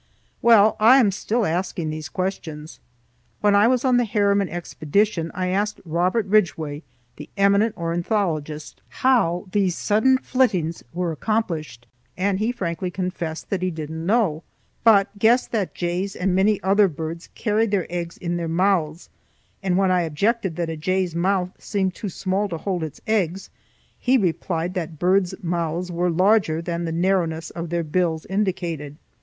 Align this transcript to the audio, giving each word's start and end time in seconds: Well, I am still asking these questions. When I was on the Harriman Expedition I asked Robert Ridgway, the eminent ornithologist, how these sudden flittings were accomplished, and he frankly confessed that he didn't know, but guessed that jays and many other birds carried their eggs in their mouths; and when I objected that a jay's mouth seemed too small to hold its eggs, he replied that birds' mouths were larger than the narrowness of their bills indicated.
Well, 0.41 0.77
I 0.79 0.97
am 0.97 1.11
still 1.11 1.45
asking 1.45 1.91
these 1.91 2.09
questions. 2.09 2.79
When 3.41 3.53
I 3.53 3.67
was 3.67 3.85
on 3.85 3.97
the 3.97 4.03
Harriman 4.05 4.49
Expedition 4.49 5.29
I 5.35 5.49
asked 5.49 5.79
Robert 5.85 6.25
Ridgway, 6.25 6.81
the 7.17 7.29
eminent 7.37 7.77
ornithologist, 7.77 8.81
how 8.89 9.45
these 9.51 9.77
sudden 9.77 10.17
flittings 10.17 10.81
were 10.91 11.11
accomplished, 11.11 11.85
and 12.17 12.39
he 12.39 12.51
frankly 12.51 12.89
confessed 12.89 13.51
that 13.51 13.61
he 13.61 13.69
didn't 13.69 14.03
know, 14.03 14.41
but 14.83 15.15
guessed 15.19 15.51
that 15.51 15.75
jays 15.75 16.15
and 16.15 16.33
many 16.33 16.59
other 16.63 16.87
birds 16.87 17.29
carried 17.35 17.69
their 17.69 17.85
eggs 17.87 18.17
in 18.17 18.37
their 18.37 18.47
mouths; 18.47 19.07
and 19.61 19.77
when 19.77 19.91
I 19.91 20.01
objected 20.01 20.55
that 20.55 20.67
a 20.71 20.77
jay's 20.77 21.13
mouth 21.13 21.51
seemed 21.59 21.93
too 21.93 22.09
small 22.09 22.49
to 22.49 22.57
hold 22.57 22.81
its 22.81 23.01
eggs, 23.05 23.51
he 23.99 24.17
replied 24.17 24.73
that 24.73 24.97
birds' 24.97 25.35
mouths 25.43 25.91
were 25.91 26.09
larger 26.09 26.59
than 26.59 26.85
the 26.85 26.91
narrowness 26.91 27.51
of 27.51 27.69
their 27.69 27.83
bills 27.83 28.25
indicated. 28.25 28.97